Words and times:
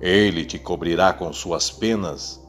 ele 0.00 0.44
te 0.44 0.58
cobrirá 0.58 1.12
com 1.12 1.32
suas 1.32 1.70
penas, 1.70 2.42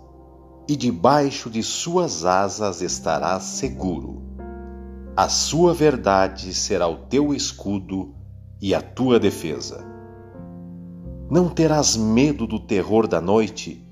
e 0.67 0.75
debaixo 0.75 1.49
de 1.49 1.61
suas 1.61 2.25
asas 2.25 2.81
estarás 2.81 3.43
seguro. 3.43 4.23
A 5.15 5.29
sua 5.29 5.73
verdade 5.73 6.53
será 6.53 6.87
o 6.87 6.97
teu 6.97 7.33
escudo 7.33 8.13
e 8.59 8.73
a 8.73 8.81
tua 8.81 9.19
defesa. 9.19 9.85
Não 11.29 11.47
terás 11.47 11.95
medo 11.95 12.45
do 12.47 12.59
terror 12.59 13.07
da 13.07 13.21
noite, 13.21 13.87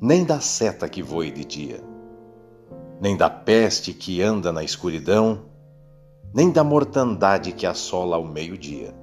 nem 0.00 0.24
da 0.24 0.40
seta 0.40 0.88
que 0.88 1.02
voe 1.02 1.30
de 1.30 1.44
dia, 1.44 1.84
nem 3.00 3.16
da 3.16 3.28
peste 3.28 3.92
que 3.92 4.22
anda 4.22 4.52
na 4.52 4.64
escuridão, 4.64 5.42
nem 6.34 6.50
da 6.50 6.64
mortandade 6.64 7.52
que 7.52 7.66
assola 7.66 8.16
ao 8.16 8.24
meio-dia. 8.24 8.94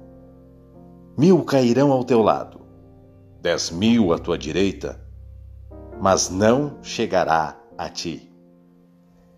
Mil 1.16 1.42
cairão 1.44 1.92
ao 1.92 2.04
teu 2.04 2.20
lado 2.20 2.65
dez 3.40 3.70
mil 3.70 4.12
à 4.12 4.18
tua 4.18 4.38
direita, 4.38 5.00
mas 6.00 6.30
não 6.30 6.82
chegará 6.82 7.56
a 7.76 7.88
ti. 7.88 8.32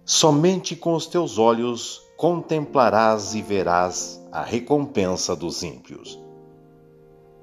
Somente 0.04 0.74
com 0.74 0.94
os 0.94 1.06
teus 1.06 1.38
olhos 1.38 2.00
contemplarás 2.16 3.34
e 3.34 3.42
verás 3.42 4.20
a 4.32 4.42
recompensa 4.42 5.36
dos 5.36 5.62
ímpios. 5.62 6.18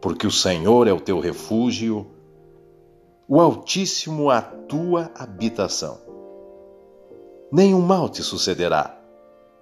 Porque 0.02 0.26
o 0.26 0.32
Senhor 0.32 0.88
é 0.88 0.94
o 0.94 1.00
teu 1.00 1.20
refúgio, 1.20 2.08
o 3.28 3.40
Altíssimo 3.40 4.30
a 4.30 4.42
tua 4.42 5.12
habitação. 5.16 6.00
Nenhum 7.52 7.82
mal 7.82 8.10
te 8.10 8.24
sucederá, 8.24 9.00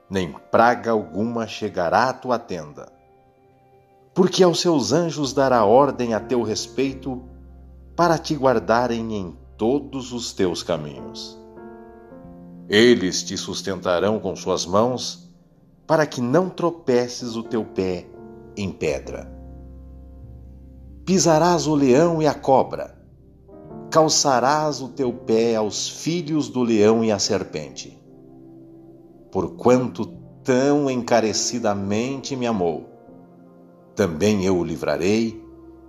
nem 0.09 0.31
praga 0.31 0.91
alguma 0.91 1.47
chegará 1.47 2.09
à 2.09 2.14
tua 2.14 2.39
tenda 2.39 2.92
porque 4.14 4.44
aos 4.44 4.61
seus 4.61 4.92
anjos 4.92 5.33
dará 5.33 5.66
ordem 5.66 6.14
a 6.14 6.19
teu 6.19 6.44
respeito 6.44 7.22
para 7.95 8.17
te 8.17 8.36
guardarem 8.36 9.16
em 9.16 9.36
todos 9.58 10.14
os 10.14 10.33
teus 10.33 10.61
caminhos. 10.61 11.39
Eles 12.70 13.23
te 13.23 13.36
sustentarão 13.38 14.20
com 14.20 14.36
suas 14.36 14.66
mãos, 14.66 15.30
para 15.86 16.05
que 16.05 16.22
não 16.22 16.50
tropeces 16.50 17.36
o 17.36 17.44
teu 17.44 17.66
pé 17.66 18.08
em 18.55 18.72
pedra. 18.72 19.31
Pisarás 21.05 21.67
o 21.67 21.75
leão 21.75 22.22
e 22.22 22.27
a 22.27 22.33
cobra, 22.33 22.98
calçarás 23.92 24.81
o 24.81 24.88
teu 24.88 25.11
pé 25.11 25.55
aos 25.55 25.89
filhos 25.89 26.48
do 26.48 26.64
leão 26.64 27.03
e 27.03 27.11
à 27.11 27.20
serpente. 27.20 28.02
Porquanto 29.30 30.05
tão 30.44 30.89
encarecidamente 30.89 32.36
me 32.36 32.48
amou, 32.48 32.92
também 33.95 34.44
eu 34.44 34.58
o 34.58 34.63
livrarei 34.63 35.44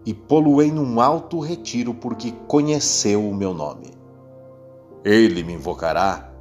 e 0.05 0.13
poluei 0.13 0.71
num 0.71 1.01
alto 1.01 1.41
retiro, 1.41 1.95
porque 1.95 2.33
conheceu 2.47 3.27
o 3.27 3.35
meu 3.35 3.55
nome. 3.55 3.93
Ele 5.05 5.43
me 5.43 5.55
invocará 5.55 6.33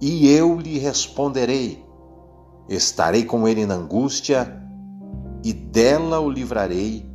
e 0.00 0.28
eu 0.28 0.58
lhe 0.58 0.78
responderei. 0.78 1.84
Estarei 2.68 3.24
com 3.24 3.48
ele 3.48 3.66
na 3.66 3.74
angústia 3.74 4.62
e 5.44 5.52
dela 5.52 6.20
o 6.20 6.30
livrarei 6.30 7.08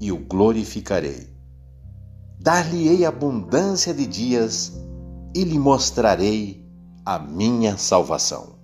e 0.00 0.10
o 0.10 0.18
glorificarei. 0.18 1.28
Dar-lhe-ei 2.40 3.04
abundância 3.04 3.92
de 3.92 4.06
dias 4.06 4.72
e 5.34 5.44
lhe 5.44 5.58
mostrarei 5.58 6.64
a 7.04 7.18
minha 7.18 7.76
salvação. 7.76 8.57